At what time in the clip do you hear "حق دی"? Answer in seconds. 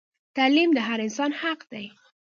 1.41-1.85